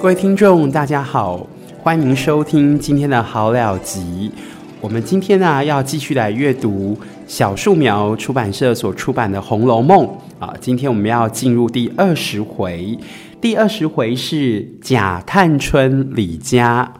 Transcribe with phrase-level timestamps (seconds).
[0.00, 1.44] 各位听众，大家好，
[1.82, 4.30] 欢迎收听今天的好了集。
[4.80, 6.96] 我们今天呢、要继续来阅读
[7.26, 10.06] 小树苗出版社所出版的《红楼梦》
[10.38, 10.54] 啊。
[10.60, 12.96] 今天我们要进入第二十回，
[13.40, 16.94] 第二十回是贾探春李家。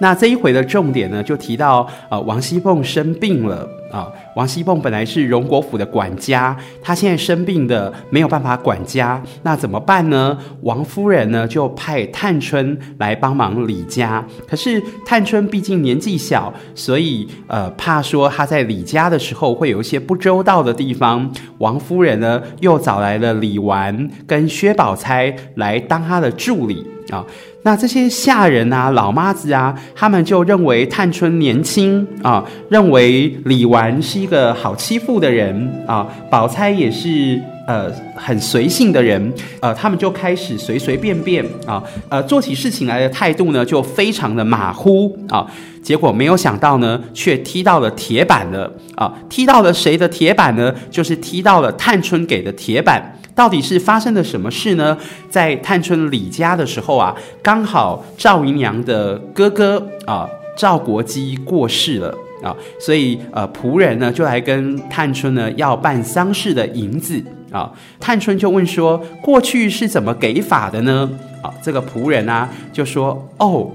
[0.00, 4.08] 那这一回的重点呢，就提到呃，王熙凤生病了啊。
[4.36, 10.38] 王熙凤本来是荣国府的管家，她现在生病的没有办法管家，那怎么办呢？
[10.60, 14.24] 王夫人呢就派探春来帮忙理家。
[14.46, 21.28] 可是探春毕竟年纪小，所以呃，怕说她在理家的时候会有一些不周到的地方。
[21.58, 27.26] 王夫人呢又找来了李纨跟薛宝钗来当她的助理啊。
[27.62, 45.46] 那这些下人啊、老妈子啊，他们就认为探春年轻啊，认为李纨是一个好欺负的人啊，宝钗也是呃很随性的人，呃，他们就开始随随便便啊，呃，做起事情来的态度呢，就非常的马虎啊。
[45.82, 49.12] 结果没有想到呢，却踢到了铁板了啊！
[49.28, 50.74] 踢到了谁的铁板呢？
[50.90, 53.14] 就是踢到了探春给的铁板。
[53.38, 54.98] 到底是发生了什么事呢？
[55.30, 67.22] 在探春离家的时候啊，刚好赵姨娘的哥哥啊赵国基过世了啊，所以呃仆人呢就来跟探春呢要办丧事的银子
[67.52, 67.70] 啊。
[68.00, 71.08] 探春就问说：过去是怎么给法的呢？
[71.40, 73.70] 啊，这个仆人啊就说：哦，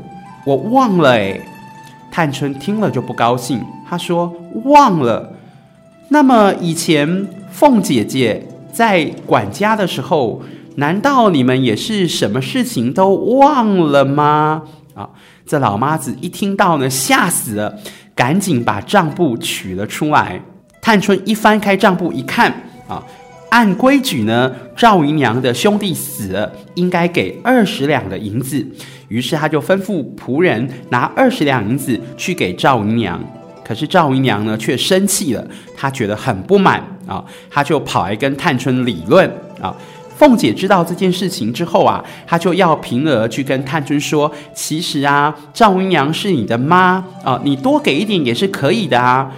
[0.45, 1.39] 我忘了诶。
[2.11, 4.29] 探春听了就不高兴，她说：
[4.65, 5.31] 忘了？
[6.09, 8.45] 那么以前凤姐姐。
[8.73, 10.41] 在管家的时候，
[10.77, 14.63] 难道你们也是什么事情都忘了吗？
[14.95, 15.09] 啊，
[15.45, 17.79] 这老妈子一听到呢，吓死了，
[18.15, 20.41] 赶紧把账簿取了出来。
[20.81, 22.51] 探春一翻开账簿一看，
[22.87, 23.01] 啊，
[23.49, 28.65] 按规矩呢，赵姨娘的兄弟死了，应该给二十两的银子。
[29.07, 33.23] 于是他就吩咐仆人拿二十两银子去给赵姨娘。
[33.63, 39.29] 可是赵姨娘呢，却生气了，她觉得很不满啊，他就跑来跟探春理论
[39.61, 39.75] 啊。
[40.15, 49.31] 凤姐知道这件事情之后啊，她就要平儿去跟探春说，其实啊，赵姨娘是你的妈啊，你多给一点也是可以的啊。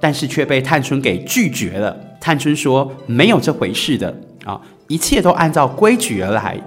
[0.00, 1.96] 但是却被探春给拒绝了。
[2.20, 4.14] 探春说没有这回事的
[4.44, 6.58] 啊，一切都按照规矩而来。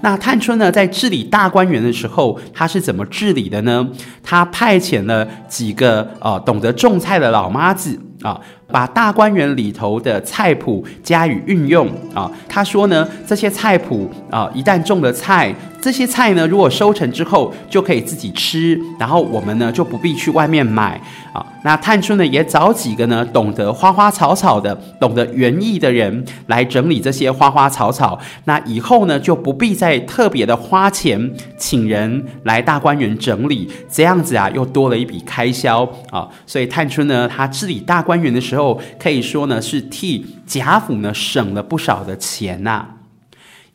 [0.00, 3.86] 那探春呢，在治理大观园的时候，她是怎么治理的呢？
[4.22, 8.40] 她派遣了几个呃懂得种菜的老妈子啊。
[8.74, 21.00] 把大观园里头的菜谱加以运用啊，他说呢，这些菜谱啊，一旦种了菜，这些菜呢，如果收成之后就可以自己吃，然后我们呢就不必去外面买
[21.32, 21.46] 啊。
[21.62, 36.28] 那探春呢也找几个呢懂得花花草草的、懂得园艺的人来整理这些花花草草，那以后呢就不必再特别的花钱请人来大观园整理，这样子啊又多了一笔开销啊。
[36.44, 38.63] 所以探春呢，他治理大观园的时候。
[38.98, 42.86] 可以说呢，是替贾府呢省了不少的钱呐、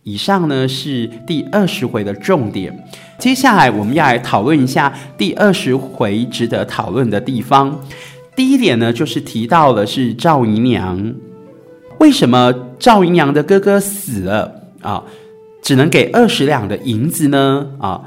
[0.03, 2.73] 以上呢是第二十回的重点，
[3.19, 7.79] 接下来我们要来讨论一下第二十回值得讨论的地方。
[8.35, 11.13] 第一点呢，就是提到的是赵姨娘，
[11.99, 15.03] 为什么赵姨娘的哥哥死了啊，
[15.61, 17.67] 只能给二十两的银子呢？
[17.79, 18.01] 啊？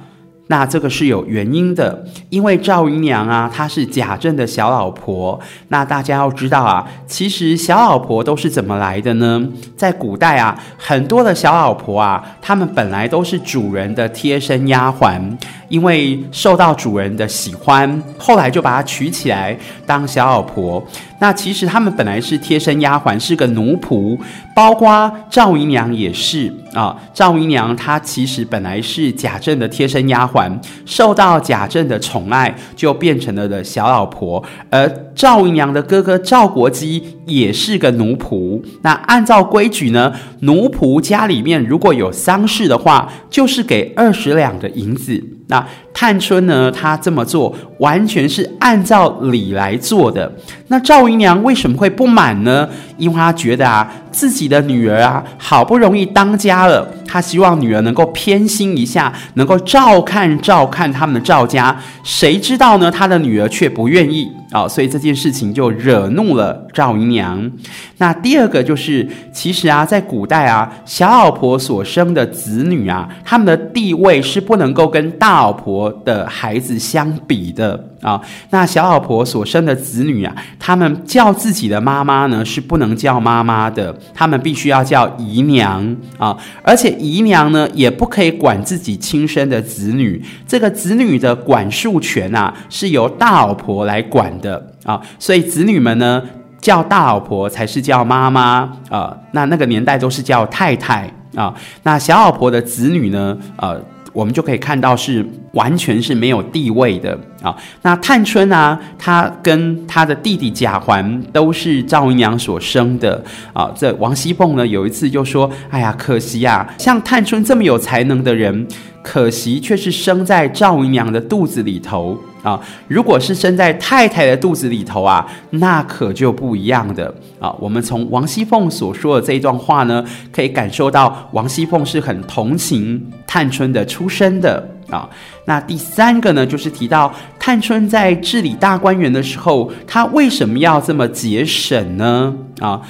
[0.48, 5.38] 那这个是有原因的，因为赵姨娘啊，她是贾政的小老婆。
[5.68, 9.48] 那大家要知道啊，其实小老婆都是怎么来的呢？
[9.76, 15.20] 在古代啊，很多的小老婆啊，她们本来都是主人的贴身丫鬟，
[15.68, 20.84] 因为受到主人的喜欢，后来就把她娶起来当小老婆。
[21.22, 24.18] 那其实他们本来是贴身丫鬟，是个奴仆，
[24.56, 26.96] 包括赵姨娘也是啊。
[27.14, 30.50] 赵姨娘她其实本来是贾政的贴身丫鬟，
[30.84, 34.42] 受到贾政的宠爱，就变成了的小老婆。
[34.68, 38.60] 而赵姨娘的哥哥赵国基也是个奴仆。
[38.82, 45.22] 那按照规矩呢，奴仆家里面如果有丧事的话，就是给二十两的银子。
[45.52, 45.62] 那
[45.92, 50.32] 探春呢，她这么做完全是按照礼来做的。
[50.68, 52.66] 那赵姨娘为什么会不满呢？
[53.02, 61.76] 因为他觉得啊，自己的女儿啊，好不容易当家了，他希望女儿能够偏心一下，能够照看照看他们的赵家。
[62.04, 62.88] 谁知道呢？
[62.88, 67.50] 他的女儿却不愿意啊，所以这件事情就惹怒了赵姨娘。
[67.98, 77.88] 那第二个就是，其实啊，在古代啊，小老婆所生的子女啊，他们的地位是不能够跟大老婆的孩子相比的。
[78.02, 78.20] 啊。
[78.50, 86.36] 那小老婆所生的子女啊，他们叫自己的妈妈呢是不能叫妈妈的，他们必须要叫姨娘啊。
[86.62, 95.00] 而且姨娘呢也不可以管自己亲生的子女，这个子女的管束权啊是由大老婆来管的啊。
[95.18, 96.22] 所以子女们呢
[96.60, 99.16] 叫大老婆才是叫妈妈啊。
[99.30, 101.54] 那那个年代都是叫太太啊。
[101.84, 103.80] 那小老婆的子女呢，呃。
[104.12, 107.56] 我们就可以看到是完全是没有地位的啊。
[107.82, 113.22] 那探春啊，她跟她的弟弟贾环都是赵姨娘所生的
[113.52, 113.70] 啊。
[113.74, 118.66] 这王熙凤呢，有一次就说：“哎呀，可惜呀，像探春这么有才能的人，
[119.02, 127.54] 可惜却是生在赵姨娘的肚子里头。”啊，如果是生在太太的肚子里头啊，那可就不一样的啊。
[127.60, 135.08] 我们从王熙凤所说的这一段话呢，可以感受到王熙凤是很同情探春的出身的啊。
[135.44, 142.34] 那第三个呢，就是提到探春在治理大观园的时候，她为什么要这么节省呢？
[142.60, 142.80] 啊？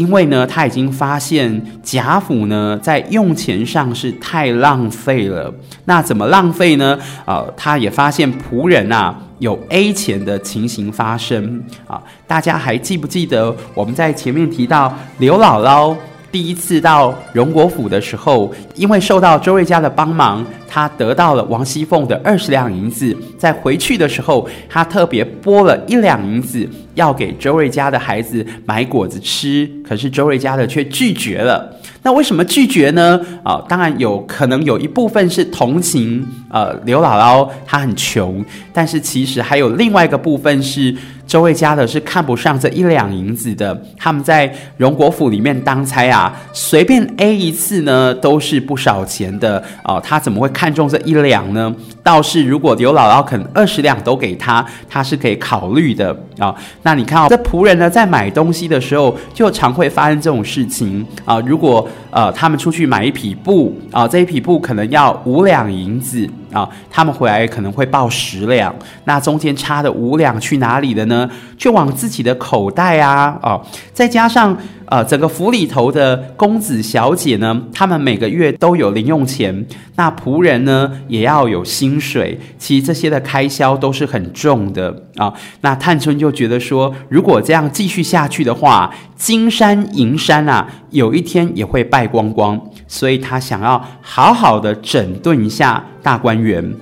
[0.00, 5.52] 因为呢，他已经发现贾府呢在用钱上是太浪费了。
[5.84, 6.98] 那怎么浪费呢？
[7.26, 12.02] 啊、他也发现仆人啊有 A 钱的情形发生啊。
[12.26, 15.94] 大家还记不记得我们在前面提到刘姥姥
[16.32, 23.16] 第一次到荣国府的时候，因为受到周瑞家的帮忙，他得到了王熙凤的二十两银子。
[23.36, 26.68] 在回去的时候，他特别拨了一两银子。
[26.94, 31.74] 要给周瑞家的孩子买果子吃，可是周瑞家的却拒绝了。
[32.02, 33.18] 那为什么拒绝呢？
[33.42, 40.94] 啊、当然有可能有一部分是同情，呃，刘姥姥她很穷，但是其实还有另外一个部分是
[41.30, 43.80] 周瑞家的是看不上这一两银子的。
[43.96, 51.72] 他们在荣国府里面当差啊，随便 A 一次呢都是不少钱的啊、呃，他怎么会看中这一两呢？
[52.02, 56.52] 倒是如果刘姥姥肯二十两都给他，他是可以考虑的啊。
[56.82, 61.38] 那你看啊，这仆人呢，在买东西的时候，就常会发生这种事情啊。
[61.46, 68.74] 如果呃，他们出去买一匹布啊，这一匹布可能要五两银子啊，他们回来可能会报十两，
[69.04, 71.28] 那中间差的五两去哪里了呢？
[71.56, 73.60] 就往自己的口袋啊啊，
[73.92, 74.56] 再加上。
[74.90, 79.64] 呃，整个府里头的公子小姐呢，他们每个月都有零用钱，
[79.94, 85.32] 那仆人呢也要有薪水，其实这些的开销都是很重的啊。
[85.60, 92.58] 那探春就觉得说，如果这样继续下去的话，金山银山啊，有一天也会败光光，
[92.88, 96.74] 所以他想要好好的整顿一下大观园。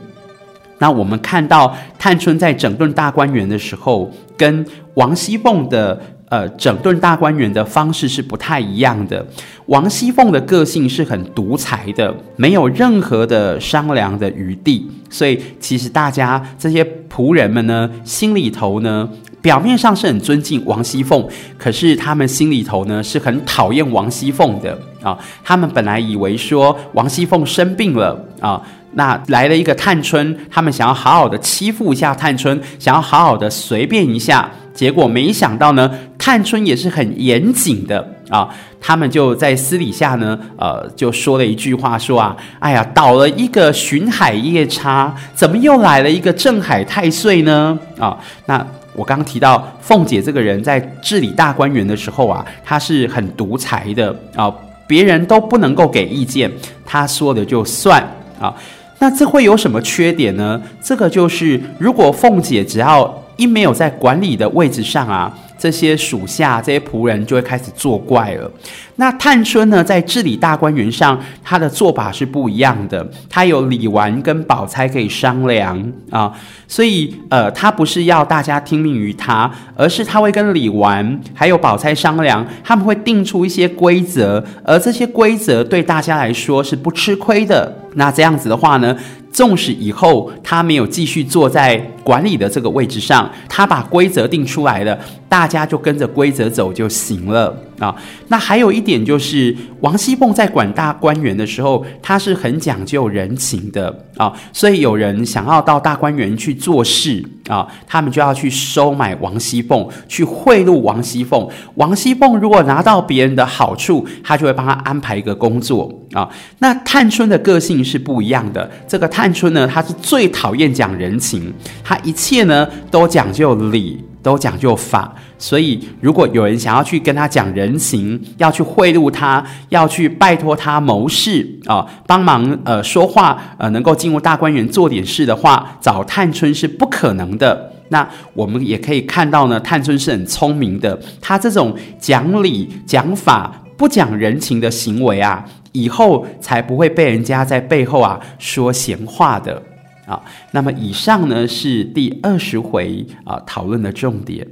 [0.78, 4.64] 那我们看到探春在整顿大观园的时候，跟
[4.94, 6.00] 王熙凤的。
[6.30, 9.26] 呃，整顿大观园的方式是不太一样的。
[9.68, 14.86] 王熙凤的个性是很独裁的，没有任何的商量的余地。
[15.08, 19.08] 所以，其实大家这些仆人们呢，心里头呢，
[19.40, 21.26] 表面上是很尊敬王熙凤，
[21.56, 25.16] 可是他们心里头呢，是很讨厌王熙凤的啊。
[25.44, 28.60] 他们本来以为说王熙凤生病了啊，
[28.92, 34.50] 那来了一个探春，他们想要好好的欺负一下探春，想要好好的随便一下。
[34.74, 38.48] 结果没想到呢，探春也是很严谨的啊。
[38.80, 47.76] 他们就在私底下呢，呃，就说了一句话，说啊，哎呀，倒了一个巡海夜叉，怎么又来了一个镇海太岁呢？
[47.98, 48.16] 啊，
[48.46, 48.64] 那
[48.94, 54.52] 我刚提到凤姐这个人在治理大观园的时候啊，她是很独裁的啊，
[54.86, 56.50] 别人都不能够给意见，
[56.84, 58.02] 她说的就算
[58.40, 58.54] 啊。
[58.98, 60.60] 那这会有什么缺点呢？
[60.82, 68.50] 这个就是如果凤姐只要一没有在管理的位置上啊，这些属下、这些仆人就会开始作怪了。
[68.96, 73.08] 那探春呢，在治理大观园上，她的做法是不一样的。
[73.28, 76.32] 她有李纨跟宝钗可以商量啊，
[76.66, 87.72] 所以呃，她不是要大家听命于她，而是她会跟李纨还有宝钗商量，他们会定出一些规则，而这些规则对大家来说是不吃亏的。
[87.94, 88.96] 那这样子的话呢，
[89.32, 91.76] 纵使以后他没有继续坐在
[92.08, 94.98] 管理的这个位置上，他把规则定出来了，
[95.28, 97.94] 大家就跟着规则走就行了啊。
[98.28, 104.32] 那还有一点就是，王熙凤在管大观园的时候，她是很讲究人情的啊。
[104.54, 111.46] 所以有人想要到大观园去做事啊，他们就要去收买王熙凤，去贿赂王熙凤。
[111.74, 116.26] 王熙凤如果拿到别人的好处，他就会帮他安排一个工作啊。
[116.60, 119.28] 那探春的个性是不一样的，这个探。
[119.28, 121.52] 春呢，她是最讨厌讲人情，
[121.84, 137.72] 她一切呢都讲究礼都讲究法，所以如果有人想要去跟他讲人情，要去贿赂他，要去拜托他谋事啊，帮忙呃说话呃，能够进入大观园做点事的话，找探春是不可能的。
[137.90, 149.62] 那我们也可以看到呢，探春是很聪明的，他这种讲理讲法不讲人情的行为啊，以后才不会被人家在背后啊说闲话的。
[150.08, 154.48] 啊，那么以上呢是第二十回啊讨论的重点。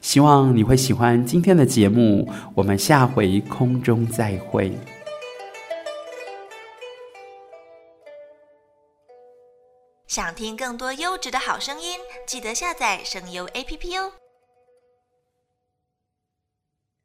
[0.00, 4.72] 希望你会喜欢今天的节目，我们下回空中再会。
[10.06, 14.12] 想听更多优质的好声音，记得下载声优 APP 哦。